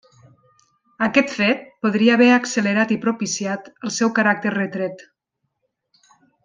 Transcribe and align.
Aquest 1.07 1.33
fet 1.41 1.67
podria 1.85 2.15
haver 2.17 2.31
accelerat 2.37 2.95
i 2.97 2.99
propiciat 3.05 3.71
el 3.89 3.97
seu 4.01 4.13
caràcter 4.19 4.59
retret. 4.59 5.09